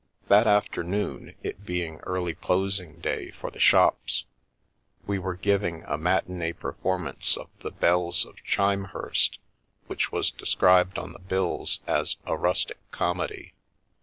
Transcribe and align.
That 0.29 0.47
afternoon, 0.47 1.35
it 1.43 1.63
being 1.63 1.97
early 2.07 2.33
closing 2.33 2.95
day 3.01 3.29
for 3.29 3.51
the 3.51 3.59
shops, 3.59 4.23
we 5.05 5.19
were 5.19 5.35
giving 5.35 5.83
a 5.83 5.95
matinee 5.95 6.53
performance 6.53 7.37
of" 7.37 7.49
The 7.61 7.69
Bells 7.69 8.25
of 8.25 8.43
Chimehurst," 8.43 9.37
which 9.85 10.11
was 10.11 10.31
described 10.31 10.97
on 10.97 11.13
the 11.13 11.19
bills 11.19 11.81
as 11.85 12.17
a" 12.25 12.35
rustic 12.35 12.79
comedy." 12.89 13.53